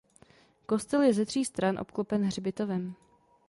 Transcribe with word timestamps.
Kostel 0.65 1.01
je 1.01 1.13
ze 1.13 1.25
tří 1.25 1.45
stran 1.45 1.79
obklopen 1.79 2.23
hřbitovem. 2.25 2.93